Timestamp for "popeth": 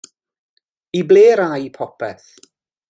1.79-2.29